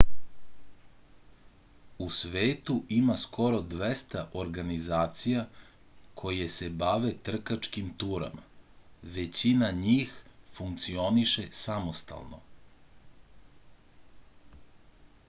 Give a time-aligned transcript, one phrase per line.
[2.05, 5.43] u svetu ima skoro 200 organizacija
[6.23, 8.45] koje se bave trkačkim turama
[9.17, 10.15] većina njih
[10.57, 12.41] funkcioniše samostalno